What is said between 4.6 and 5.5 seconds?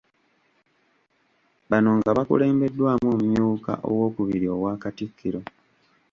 Katikkiro.